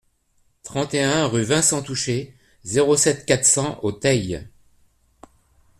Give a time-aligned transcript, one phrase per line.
[0.63, 4.49] trente et un rue Vincent Touchet, zéro sept, quatre cents au Teil